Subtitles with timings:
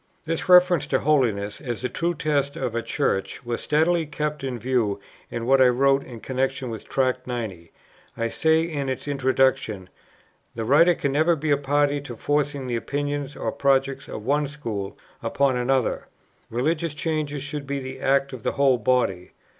[0.25, 4.57] This reference to Holiness as the true test of a Church was steadily kept in
[4.57, 7.71] view in what I wrote in connexion with Tract 90.
[8.17, 9.89] I say in its Introduction,
[10.55, 14.97] "The writer can never be party to forcing the opinions or projects of one school
[15.21, 16.07] upon another;
[16.49, 19.33] religious changes should be the act of the whole body.